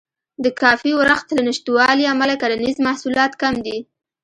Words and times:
د 0.43 0.45
کافي 0.61 0.91
ورښت 0.95 1.27
له 1.37 1.41
نشتوالي 1.47 2.05
امله 2.13 2.35
کرنیز 2.41 2.77
محصولات 2.87 3.31
کم 3.41 3.53
دي. 3.65 3.77